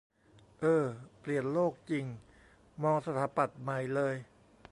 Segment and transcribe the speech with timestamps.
[0.61, 0.85] เออ
[1.19, 2.05] เปลี่ยนโลกจริง
[2.83, 4.15] มองสถาปัตย์ใหม่เลย